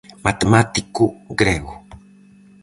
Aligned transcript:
Matemático 0.25 1.03
grego. 1.39 1.73